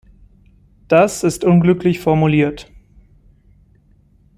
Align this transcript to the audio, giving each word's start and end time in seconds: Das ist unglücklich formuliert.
Das 0.87 1.23
ist 1.23 1.43
unglücklich 1.43 1.99
formuliert. 1.99 2.71